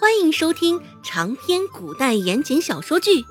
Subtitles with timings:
[0.00, 3.20] 欢迎收听长篇古代言情小说剧《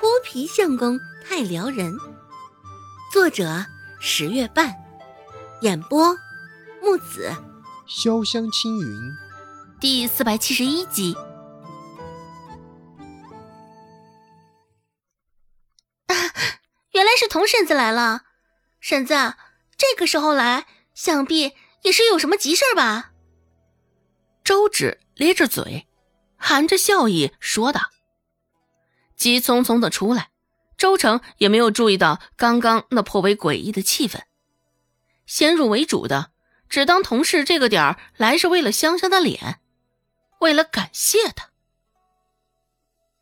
[0.00, 1.92] 泼皮相公太撩人》，
[3.12, 3.66] 作者
[4.00, 4.74] 十月半，
[5.60, 6.16] 演播
[6.80, 7.30] 木子
[7.86, 9.12] 潇湘青云，
[9.82, 11.14] 第四百七十一集。
[16.06, 16.16] 啊
[16.92, 18.22] 原来是童婶子来了，
[18.80, 19.12] 婶子，
[19.76, 21.52] 这个时候来，想必
[21.82, 23.11] 也是有什么急事吧？
[24.44, 25.86] 周芷咧着嘴，
[26.36, 27.90] 含着笑意说道
[29.16, 30.30] ：“急匆匆的出来，
[30.76, 34.22] 周成也没有注意到刚刚那颇为诡异的气氛，
[35.26, 36.32] 先入为主的
[36.68, 39.60] 只当同事这个点儿来是为了香香的脸，
[40.40, 41.50] 为了感谢他。”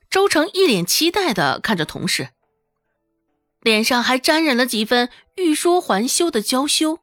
[0.09, 2.31] 周成一脸期待的看着同事，
[3.61, 7.01] 脸上还沾染了几分欲说还休的娇羞。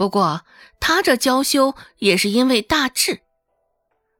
[0.00, 0.46] 不过，
[0.80, 3.20] 他这娇羞也是因为大志，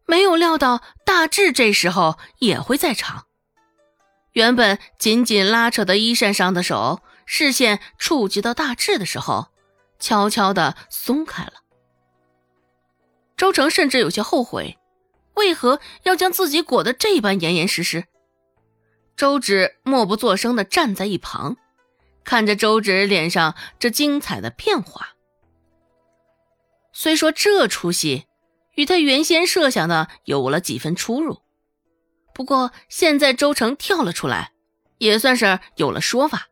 [0.04, 3.24] 没有料到大志这时候也会在场。
[4.32, 9.46] 原本紧紧拉扯的衣衫上的手，视线触及到大志的时候，
[9.98, 11.54] 悄悄的松开了。
[13.38, 14.76] 周成甚至有些后悔，
[15.32, 18.04] 为何要将自己裹得这般严严实实。
[19.16, 21.56] 周芷默不作声的站在一旁，
[22.22, 25.14] 看着周芷脸上这精彩的变化。
[26.92, 28.26] 虽说这出戏
[28.74, 31.40] 与他原先设想的有了几分出入，
[32.34, 34.52] 不过现在周成跳了出来，
[34.98, 36.48] 也算是有了说法。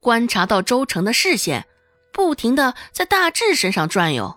[0.00, 1.66] 观察到周成的视线
[2.12, 4.36] 不停的在大志身上转悠，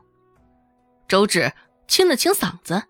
[1.08, 1.54] 周芷
[1.88, 2.84] 清了清嗓子，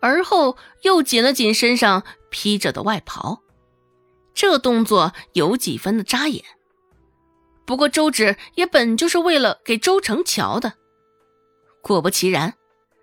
[0.00, 3.42] 而后又紧了紧身上披着的外袍，
[4.34, 6.44] 这动作有几分的扎眼。
[7.66, 10.74] 不过周芷也本就是为了给周成瞧的。
[11.86, 12.54] 果不其然，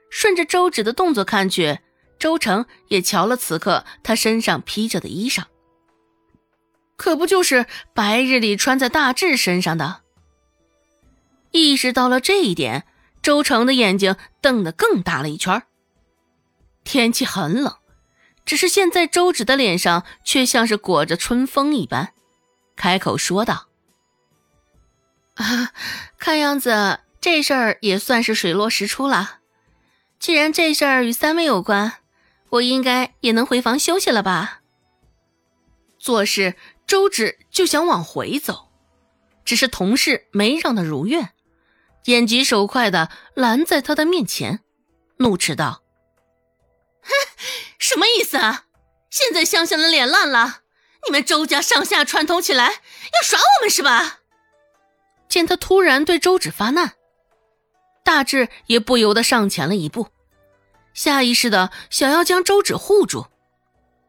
[0.10, 1.80] 顺着周芷的动作看去，
[2.20, 5.46] 周成也瞧了此刻他身上披着的衣裳，
[6.98, 10.02] 可不就是白日里穿在大志身上的？
[11.52, 12.86] 意识到了这一点，
[13.22, 15.64] 周成的眼睛瞪得更大了一圈。
[16.84, 17.78] 天气很冷，
[18.44, 22.12] 只是现在周芷的脸上却像是裹着春风一般，
[22.76, 23.70] 开口说道
[25.36, 25.72] ：“啊，
[26.20, 29.40] 看样子。”这事儿也算是水落石出了。
[30.20, 31.94] 既然这事儿与三妹有关，
[32.50, 34.60] 我应该也能回房休息了吧？
[35.98, 38.74] 做事，周芷就想往回走，
[39.46, 41.30] 只是同事没让他如愿，
[42.08, 44.60] 眼疾手快的拦在他的面前，
[45.20, 45.82] 怒斥道
[47.04, 47.10] ：“哼，
[47.80, 48.66] 什么意思啊？
[49.10, 50.64] 现在香香的脸烂了，
[51.06, 54.20] 你们周家上下串通起来要耍我们是吧？”
[55.30, 56.96] 见他突然对周芷发难。
[58.04, 60.08] 大志也不由得上前了一步，
[60.94, 63.28] 下意识的想要将周芷护住，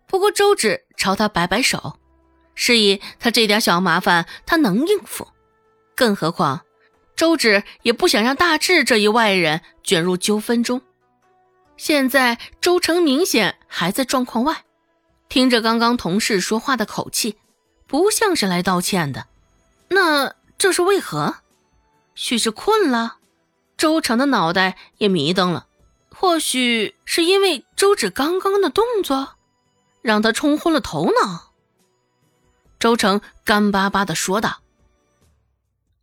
[0.06, 1.99] 不过周芷朝他摆摆手，
[2.55, 5.28] 示意他这点小麻烦他能应付，
[5.94, 6.62] 更何况
[7.16, 10.82] 周芷也不想让大志这一外人卷入纠纷中。
[11.76, 14.65] 现在周成明显还在状况外，
[15.28, 17.38] 听着刚刚同事说话的口气，
[17.87, 19.26] 不像是来道歉的，
[19.88, 21.37] 那这是为何？
[22.15, 23.19] 许是困了。
[23.84, 25.66] 周成的脑袋也迷瞪了，
[26.10, 29.34] 或许是因为周芷刚刚的动作，
[30.00, 31.52] 让他冲昏了头脑。
[32.78, 34.62] 周成干巴巴的说道：“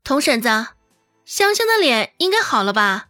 [0.06, 0.48] 童婶子，
[1.26, 3.08] 香香的脸应该好了吧？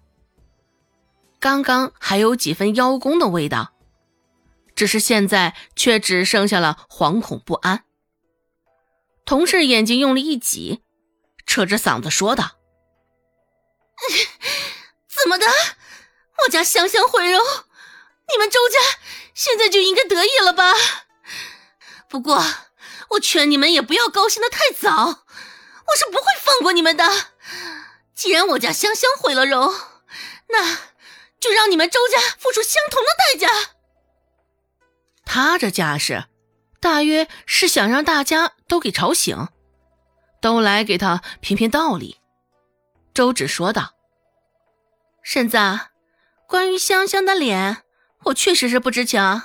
[1.41, 3.73] 刚刚还有几分邀功的味道，
[4.73, 7.83] 只是现在却只剩下了惶恐不安。”
[9.27, 10.81] 同事眼睛用力一挤，
[11.45, 12.51] 扯着嗓子说道。
[15.31, 15.47] 怎么的？
[16.43, 17.41] 我家香香毁容，
[18.33, 18.79] 你们周家
[19.33, 20.73] 现在就应该得意了吧？
[22.09, 22.43] 不过
[23.11, 27.09] 我劝你们也不要高兴的太早，我是不会放过你们的。
[28.13, 29.73] 既然我家香香毁了容，
[30.49, 30.75] 那
[31.39, 33.71] 就让你们周家付出相同的代价。
[35.23, 36.25] 他这架势，
[36.81, 39.47] 大约是想让大家都给吵醒，
[40.41, 42.19] 都来给他评评道理。
[43.13, 43.93] 周芷说道
[45.23, 45.57] ：“婶子，
[46.47, 47.83] 关于香香的脸，
[48.25, 49.43] 我确实是不知情。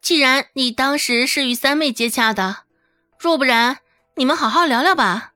[0.00, 2.64] 既然你当时是与三妹接洽的，
[3.18, 3.78] 若不然，
[4.14, 5.32] 你们好好聊聊吧。”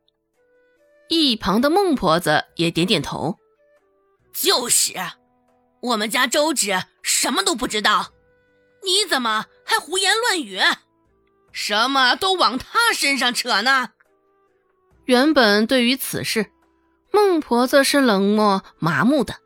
[1.11, 3.39] 一旁的孟婆子也点点头
[4.33, 4.95] ：“就是，
[5.83, 8.13] 我们家周芷什么都不知道，
[8.83, 10.61] 你怎么还胡言乱语？
[11.53, 13.91] 什么都往他身上扯呢？”
[15.05, 16.51] 原本对于此事。
[17.13, 19.37] 孟婆子是冷漠麻木的，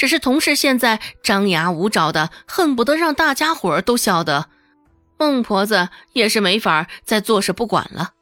[0.00, 4.48] 只是同事现在张牙舞爪的，恨不得让大家伙儿都晓得。
[5.18, 8.14] 孟婆子也是没法再坐视不管了。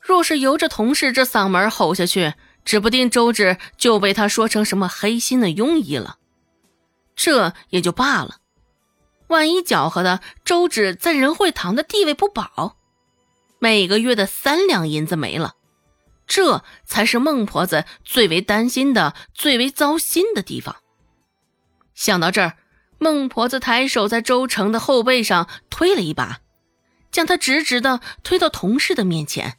[0.00, 2.32] 若是由着同事这嗓门吼下去，
[2.64, 6.16] 指不定周芷就被他说成什么黑心的庸医了。
[7.14, 8.36] 这也就罢了，
[9.26, 12.78] 万一搅和的周芷在仁惠堂的地位不保，
[13.58, 15.56] 每个月的三两银子没了。
[16.26, 20.76] 这才是孟婆子最为担心的、最为糟心的地方。
[21.94, 22.56] 想到这儿，
[22.98, 26.40] 孟婆子抬手在周成的后背上推了一把，
[27.12, 29.58] 将他直直的推到同事的面前。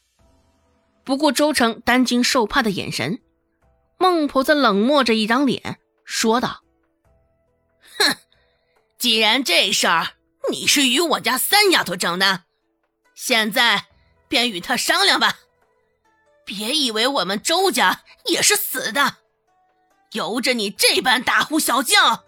[1.03, 3.21] 不顾周成担惊受怕的眼神，
[4.00, 6.63] 孟婆子冷漠着一张脸，说道
[8.00, 8.17] ：“哼，
[8.97, 10.13] 既然这事儿
[10.50, 12.45] 你是与我家三丫头争的，
[13.13, 13.85] 现在
[14.27, 15.38] 便与她商量吧。”
[16.45, 19.18] 别以为我们周家也是死的，
[20.12, 22.24] 由着你这般大呼小叫。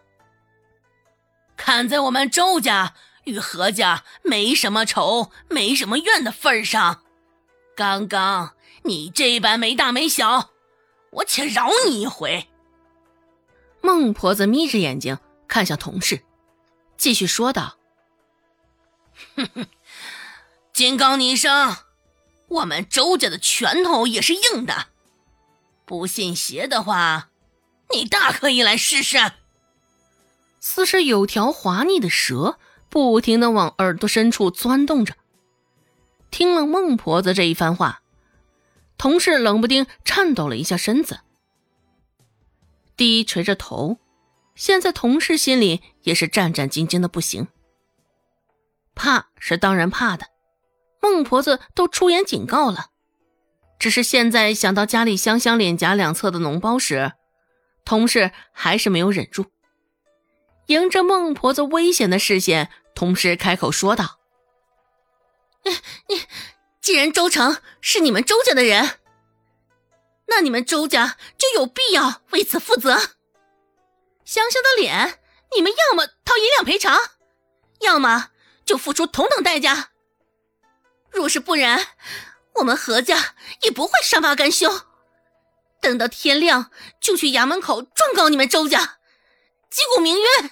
[1.56, 7.04] 看在我们周家与何家没什么仇、没什么怨的份上，
[7.76, 10.52] 刚刚你这般没大没小，
[11.12, 12.48] 我且饶你一回。
[13.82, 15.18] 孟婆子眯着眼睛
[15.48, 16.24] 看向同事，
[16.98, 17.78] 继续说道
[19.38, 19.68] ：“哼哼，
[20.74, 21.78] 金刚女生。”
[22.48, 24.88] 我们周家的拳头也是硬的，
[25.86, 27.30] 不信邪的话，
[27.94, 29.18] 你大可以来试试。
[30.60, 32.58] 似是有条滑腻的蛇，
[32.90, 35.16] 不停的往耳朵深处钻动着。
[36.32, 38.02] 听了孟婆子这一番话，
[38.98, 41.20] 同事冷不丁颤抖了一下身子，
[42.96, 43.98] 低垂着头。
[44.56, 47.48] 现在同事心里也是战战兢兢的不行，
[48.96, 50.28] 怕是当然怕的。
[51.00, 52.88] 孟婆子都出言警告了，
[53.80, 57.14] 只是现在想到家里香香脸颊两侧的脓包时，
[57.86, 59.46] 同事还是没有忍住。
[60.68, 64.20] 迎着孟婆子危险的视线，同事开口说道
[65.64, 65.72] ：“你
[66.10, 66.24] 你，
[66.82, 69.00] 既然周成是你们周家的人，
[70.28, 72.98] 那你们周家就有必要为此负责。
[74.26, 75.20] 香香的脸，
[75.56, 77.00] 你们要么掏银两赔偿，
[77.80, 78.32] 要么
[78.66, 79.92] 就付出同等代价。”
[81.18, 81.88] 若是不然，
[82.56, 84.70] 我们何家也不会善罢甘休。
[85.82, 86.72] 等到天亮，
[87.02, 89.00] 就去衙门口状告你们周家，
[89.70, 90.52] 击鼓鸣冤。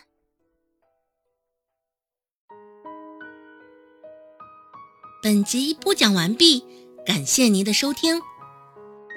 [5.22, 6.66] 本集播讲完毕，
[7.06, 8.22] 感谢您的收听。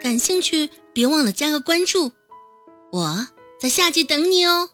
[0.02, 2.12] 感兴趣，别忘了加个关注，
[2.92, 3.28] 我
[3.58, 4.70] 在下集等你哦。